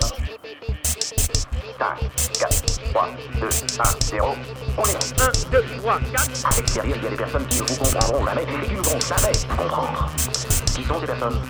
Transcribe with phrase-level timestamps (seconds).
[1.80, 1.96] 5,
[2.38, 3.08] 4, 3,
[3.40, 4.36] 2, 1, 0.
[4.76, 4.90] On va.
[4.90, 6.44] 1, 2, 3, 4.
[6.44, 8.82] À l'extérieur, il y a des personnes qui ne vous comprendront jamais et qui ne
[8.82, 10.10] vont jamais vous comprendre.
[10.74, 11.40] Qui sont ces personnes?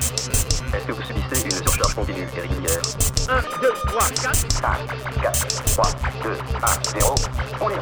[0.72, 2.80] Est-ce que vous subissez une surcharge continue et régulière?
[3.28, 4.34] 1, 2, 3, 4.
[4.52, 4.62] 5,
[5.20, 5.84] 4, 3,
[6.22, 7.14] 2, 1, 0.
[7.60, 7.74] On va.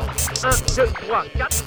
[0.48, 1.64] 1, 2, 3, 4.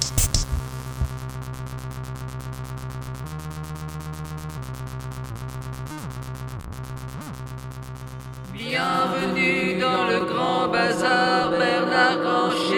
[8.53, 12.70] Bienvenue dans le grand bazar Bernard.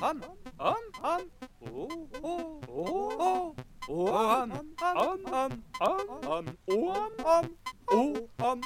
[0.00, 0.22] homme,
[0.58, 1.28] homme, homme.
[1.60, 1.88] Oh,
[2.22, 3.54] oh, oh,
[3.88, 4.08] oh.
[4.08, 4.52] Homme,
[4.82, 6.46] homme, homme, homme, homme.
[6.70, 7.48] Oh, homme, homme.
[7.90, 8.60] Oh, homme.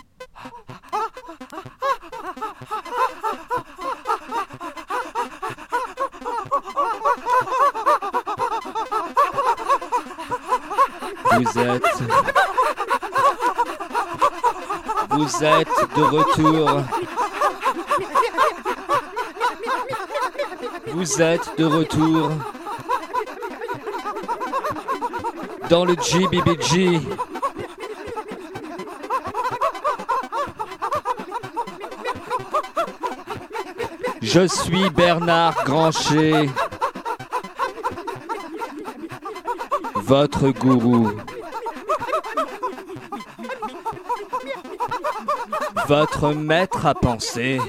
[11.31, 11.83] Vous êtes.
[15.11, 16.83] Vous êtes de retour
[21.03, 22.31] Vous êtes de retour.
[25.69, 27.01] Dans le GBBG.
[34.23, 36.49] Je suis Bernard Grancher.
[39.97, 41.11] Votre gourou.
[45.89, 47.61] Votre maître à penser.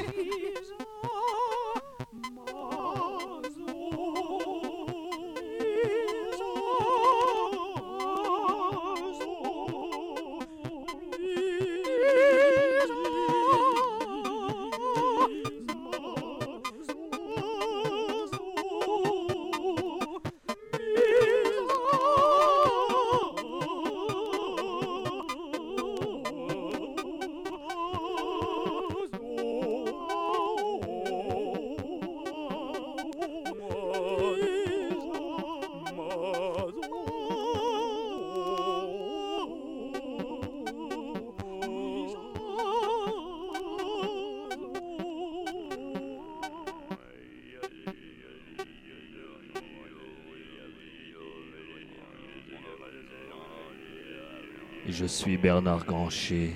[54.96, 56.52] Je suis Bernard Grancher.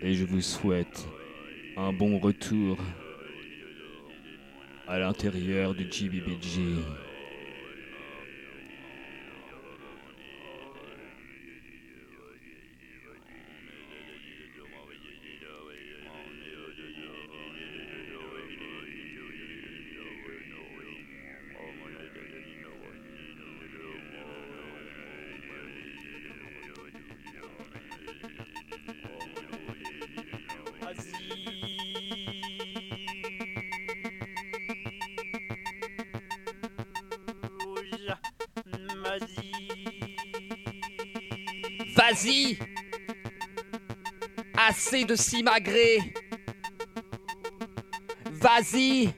[0.00, 1.08] Et je vous souhaite
[1.76, 2.78] un bon retour
[4.86, 6.76] à l'intérieur du GBBG.
[42.02, 42.58] Vas-y.
[44.56, 46.12] Assez de simagrée
[48.32, 49.14] Vas-y.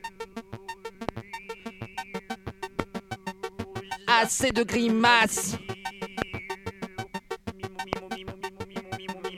[4.07, 5.57] Assez de grimaces.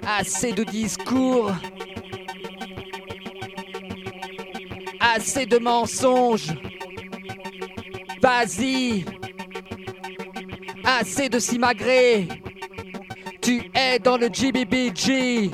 [0.05, 1.53] Assez de discours.
[4.99, 6.53] Assez de mensonges.
[8.21, 9.05] Vas-y.
[10.85, 12.27] Assez de simagrée
[13.47, 15.53] tu es dans le GBBG.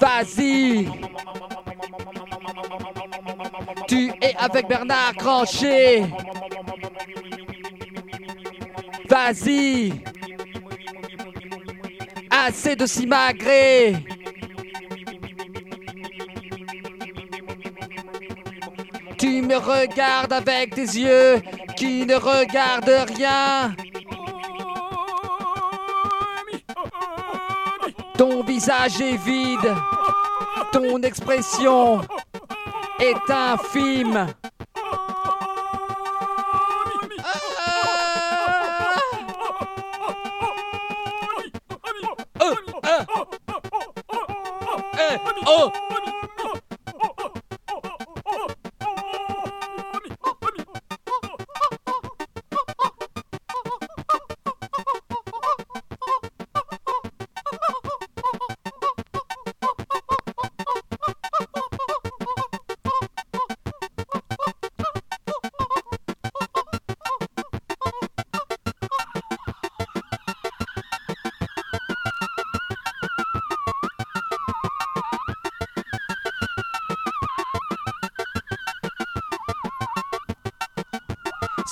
[0.00, 0.88] Vas-y.
[3.88, 6.04] Tu es avec Bernard Grancher.
[9.08, 9.94] Vas-y.
[12.30, 13.96] Assez de simagrée.
[19.18, 21.42] Tu me regardes avec des yeux
[21.76, 23.74] qui ne regardent rien.
[28.16, 29.74] Ton visage est vide.
[30.72, 32.00] Ton expression
[32.98, 34.26] est infime.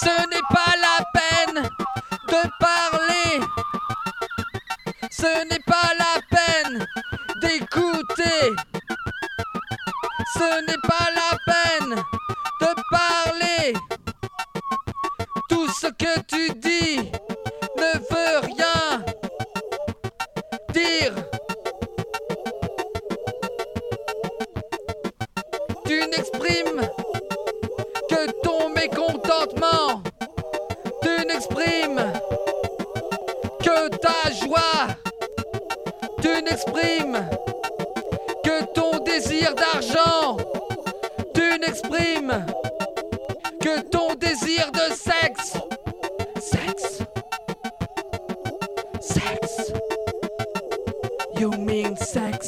[0.04, 1.62] Ce n'est pas la peine
[2.28, 3.40] de parler.
[5.11, 6.20] Ce n'est pas la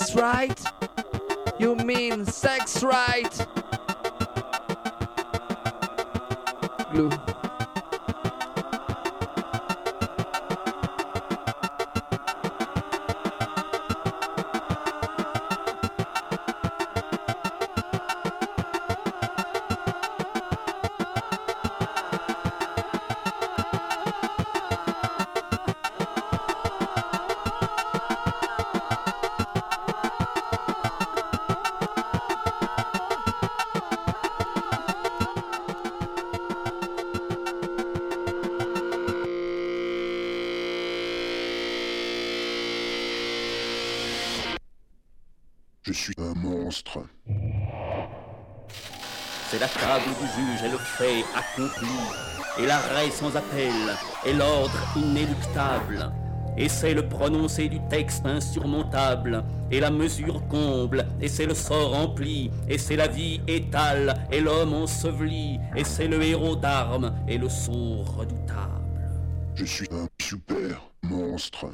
[0.07, 0.63] sex right?
[1.59, 3.47] You mean sex right?
[51.57, 51.89] accomplie,
[52.59, 53.73] et l'arrêt sans appel,
[54.25, 56.13] et l'ordre inéluctable.
[56.59, 61.93] Et c'est le prononcé du texte insurmontable, et la mesure comble, et c'est le sort
[61.93, 67.37] rempli, et c'est la vie étale, et l'homme enseveli, et c'est le héros d'armes, et
[67.37, 69.11] le sceau redoutable.
[69.55, 71.67] Je suis un super monstre.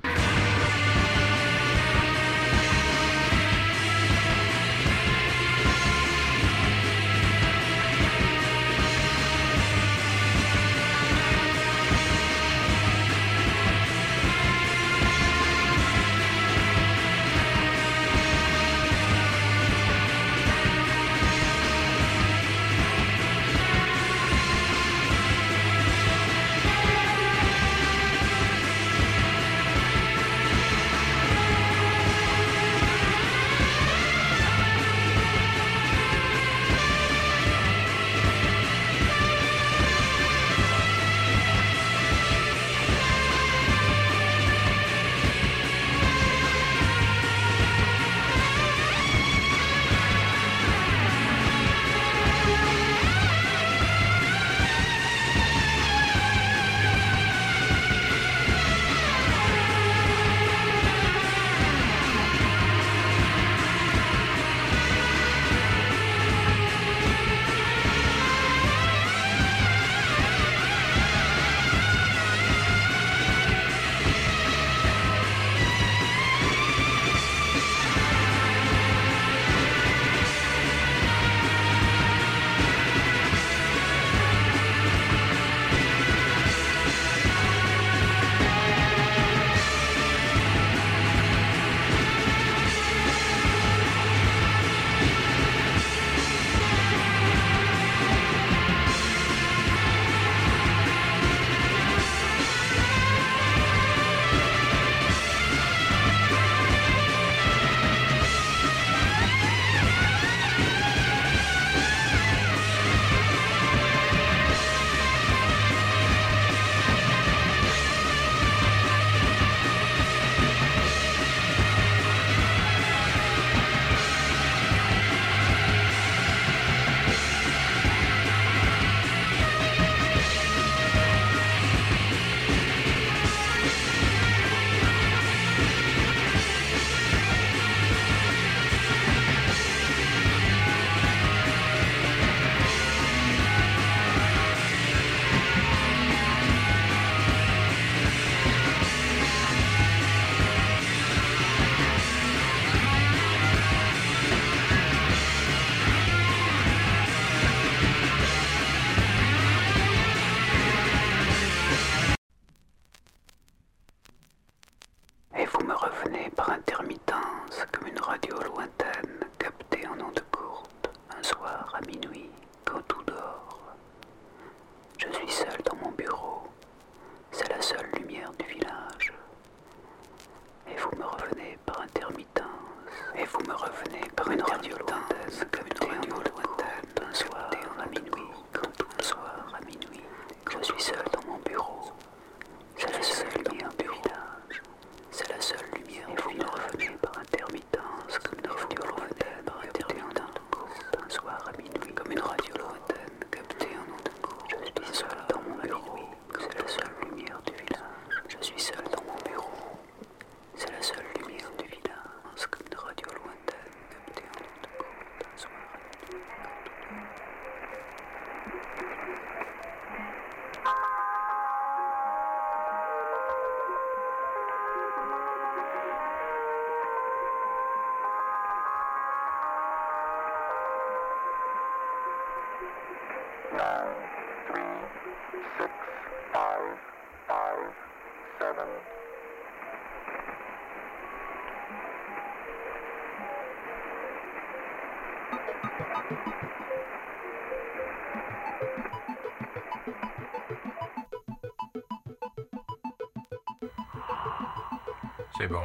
[255.42, 255.62] C'est bon.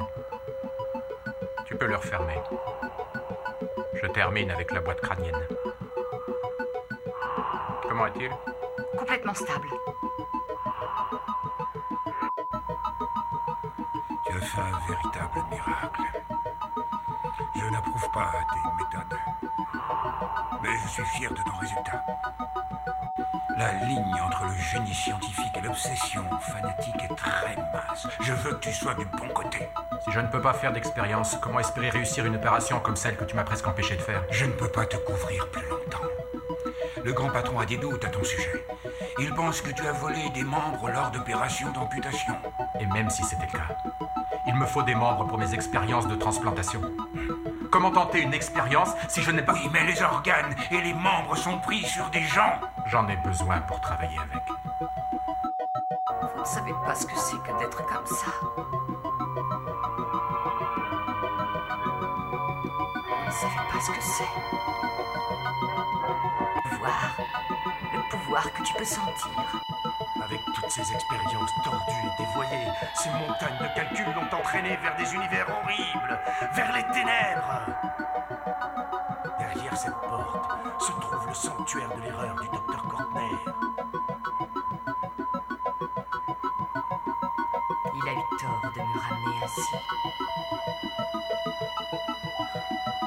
[1.65, 2.41] Tu peux le refermer.
[3.93, 5.47] Je termine avec la boîte crânienne.
[7.87, 8.31] Comment est-il?
[8.97, 9.69] Complètement stable.
[14.25, 16.01] Tu as fait un véritable miracle.
[17.55, 19.19] Je n'approuve pas tes méthodes.
[20.63, 22.03] Mais je suis fier de ton résultat.
[23.57, 28.07] La ligne entre le génie scientifique et l'obsession fanatique est très mince.
[28.21, 29.67] Je veux que tu sois du bon côté.
[30.03, 33.25] Si je ne peux pas faire d'expérience, comment espérer réussir une opération comme celle que
[33.25, 34.23] tu m'as presque empêché de faire?
[34.29, 36.05] Je ne peux pas te couvrir plus longtemps.
[37.03, 38.63] Le grand patron a des doutes à ton sujet.
[39.17, 42.35] Il pense que tu as volé des membres lors d'opérations d'amputation.
[42.79, 43.75] Et même si c'était le cas,
[44.45, 46.81] il me faut des membres pour mes expériences de transplantation.
[47.71, 49.53] Comment tenter une expérience si je n'ai pas...
[49.53, 52.59] Oui, mais les organes et les membres sont pris sur des gens.
[52.89, 54.43] J'en ai besoin pour travailler avec.
[56.33, 58.31] Vous ne savez pas ce que c'est que d'être comme ça.
[58.41, 58.61] Vous
[63.25, 64.23] ne savez pas ce que c'est.
[66.07, 67.17] Le pouvoir.
[67.93, 69.61] Le pouvoir que tu peux sentir.
[70.23, 75.13] Avec toutes ces expériences tordues et dévoyées, ces montagnes de calculs l'ont entraîné vers des
[75.13, 76.19] univers horribles,
[76.53, 77.65] vers les ténèbres.
[80.31, 83.37] Porte se trouve le sanctuaire de l'erreur du docteur Cortner.
[87.95, 89.61] Il a eu tort de me ramener ainsi.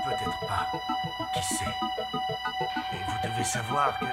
[0.04, 0.66] Peut-être pas.
[1.34, 1.64] Qui sait?
[2.92, 4.06] Et vous devez savoir que.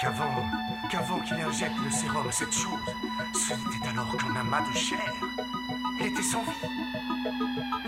[0.00, 0.44] qu'avant.
[0.90, 2.94] qu'avant qu'il injecte le sérum à cette chose,
[3.34, 5.12] ce n'était alors qu'un amas de chair.
[6.00, 6.99] Il était sans vie.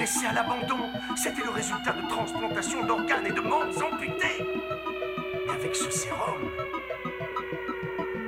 [0.03, 4.45] À l'abandon, c'était le résultat de transplantation d'organes et de membres amputés.
[5.49, 6.51] Avec ce sérum,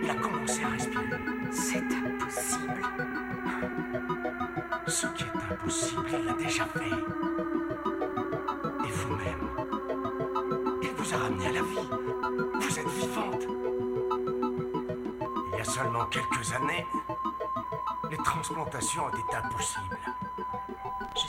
[0.01, 1.19] il a commencé à respirer.
[1.51, 2.81] C'est impossible.
[4.87, 6.95] Ce qui est impossible, il l'a déjà fait.
[8.87, 9.49] Et vous-même,
[10.81, 11.89] il vous a ramené à la vie.
[12.61, 13.49] Vous êtes vivante.
[15.53, 16.87] Il y a seulement quelques années,
[18.13, 20.04] les transplantations étaient impossibles.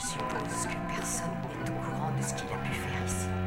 [0.06, 3.45] Je suppose que personne n'est au courant de ce qu'il a pu faire ici.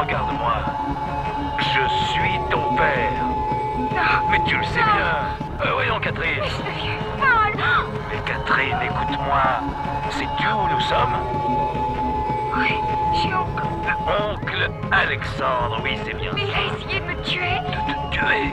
[0.00, 0.54] Regarde-moi.
[1.58, 3.24] Je suis ton père.
[3.78, 4.30] Non.
[4.30, 5.72] Mais tu le sais bien.
[5.72, 6.40] Voyons, Catherine.
[6.40, 7.64] Mais je folle.
[8.10, 9.42] Mais Catherine, écoute-moi.
[10.10, 11.39] Sais-tu où nous sommes
[12.56, 12.74] Oui,
[13.22, 13.62] j'ai oncle.
[14.06, 16.32] Oncle Alexandre, oui, c'est bien.
[16.34, 17.58] Mais il a essayé de me tuer.
[17.66, 18.52] De te tuer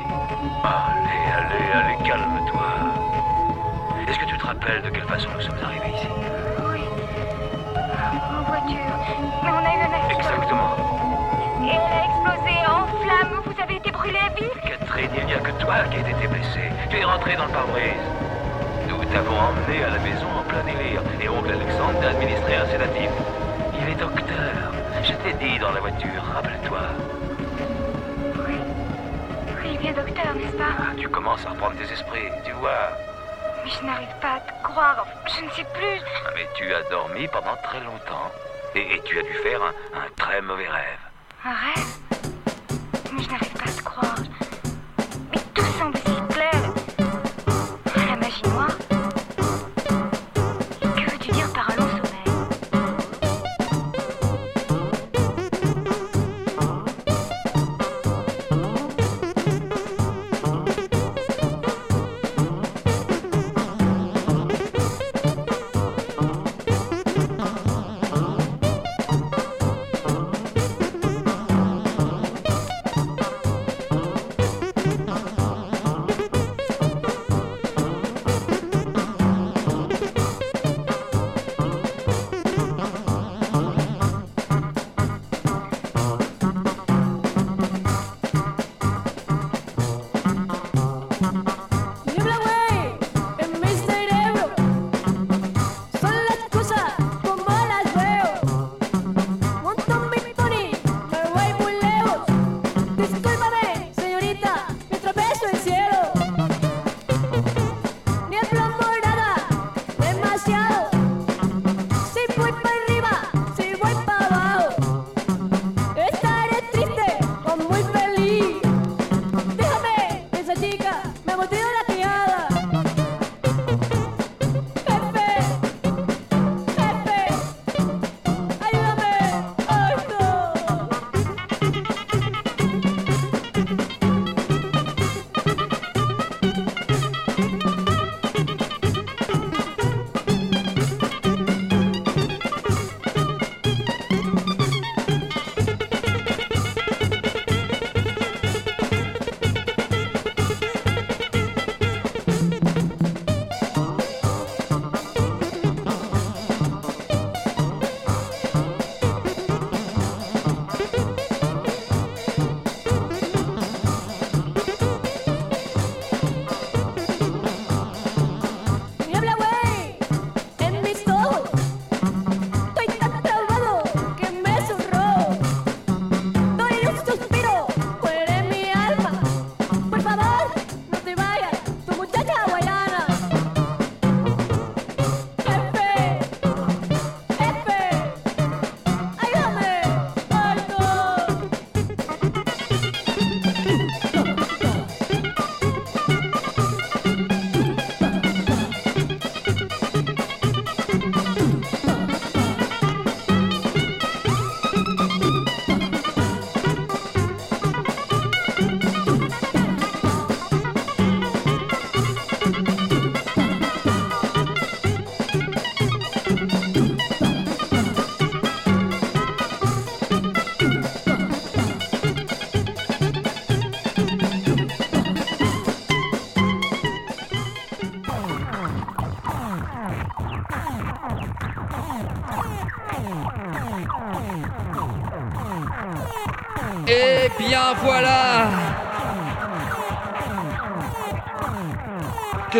[0.64, 2.68] Allez, allez, allez, calme-toi.
[4.08, 6.08] Est-ce que tu te rappelles de quelle façon nous sommes arrivés ici
[6.72, 6.82] Oui.
[7.76, 8.98] En voiture.
[9.44, 10.20] Mais on a eu un accident.
[10.20, 10.76] Exactement.
[11.64, 13.42] Et elle a explosé en flammes.
[13.46, 14.52] Vous avez été brûlé à vif.
[14.64, 16.70] Catherine, il n'y a que toi qui as été blessée.
[16.90, 18.06] Tu es rentrée dans le pare-brise.
[18.88, 21.02] Nous t'avons emmené à la maison en plein délire.
[21.20, 23.10] Et oncle Alexandre t'a administré un sédatif.
[23.98, 24.72] Il docteur.
[25.04, 26.80] Je t'ai dit dans la voiture, rappelle-toi.
[28.48, 28.56] Oui.
[29.64, 30.76] Oui, bien docteur, n'est-ce pas?
[30.80, 32.90] Ah, tu commences à reprendre tes esprits, tu vois.
[33.66, 35.06] Mais je n'arrive pas à te croire.
[35.26, 36.02] Je ne sais plus.
[36.26, 38.32] Ah, Mais tu as dormi pendant très longtemps.
[38.76, 41.00] Et, et tu as dû faire un, un très mauvais rêve.
[41.46, 41.88] Un rêve?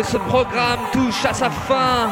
[0.00, 2.08] Que ce programme touche à sa fin.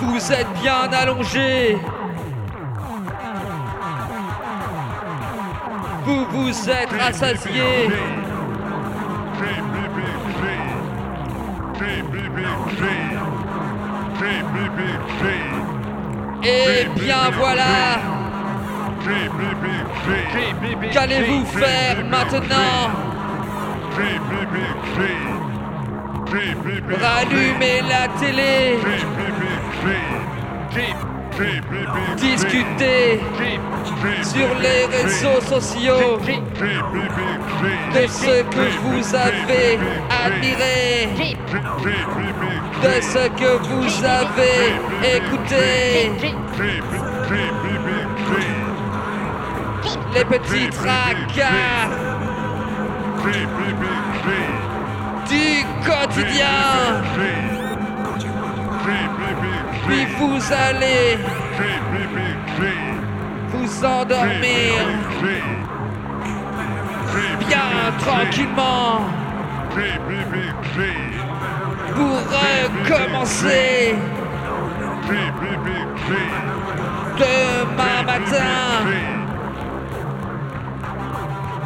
[0.00, 1.78] Vous êtes bien allongés.
[6.04, 7.88] Vous vous êtes rassasiés.
[7.88, 7.94] G.
[16.44, 18.00] Eh bien voilà
[20.92, 23.11] Qu'allez-vous faire maintenant?
[27.00, 28.78] Rallumez la télé
[32.16, 33.20] Discuter
[34.22, 36.18] sur les réseaux sociaux
[37.94, 39.78] de ce que vous avez
[40.24, 41.36] admiré,
[42.82, 46.12] de ce que vous avez écouté.
[50.14, 52.01] Les petits tracas
[55.28, 57.02] du quotidien.
[59.86, 61.18] Puis vous allez
[63.52, 64.74] vous endormir
[67.46, 69.00] bien tranquillement
[71.94, 72.16] pour
[72.84, 73.94] recommencer
[77.18, 79.21] demain matin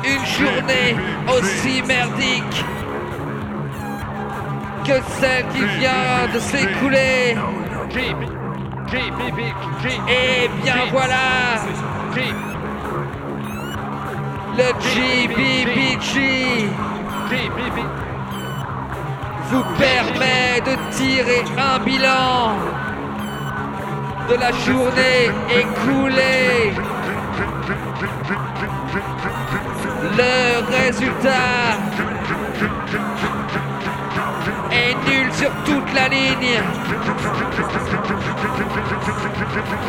[0.06, 0.96] une journée
[1.28, 2.64] aussi merdique
[4.84, 7.36] que celle qui vient de s'écouler.
[10.08, 11.16] Et bien voilà
[14.56, 16.68] le GBBG
[19.50, 22.56] vous permet de tirer un bilan
[24.28, 26.72] de la journée écoulée.
[30.14, 31.78] Le résultat
[34.70, 36.60] est nul sur toute la ligne.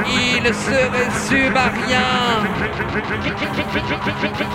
[0.08, 2.47] Il se résume à rien.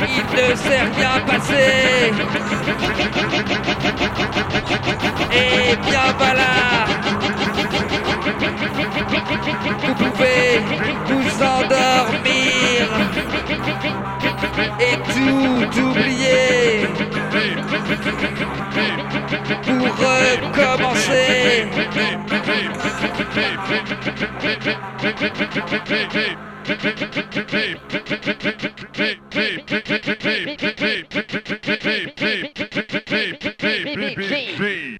[0.08, 2.12] Il ne s'est rien passé.
[5.32, 6.52] Et bien voilà.
[9.84, 10.60] Vous pouvez
[11.06, 12.82] vous endormir
[14.80, 16.86] et tout oublier
[19.66, 21.22] pour recommencer.
[26.64, 26.78] Big
[34.16, 34.98] G.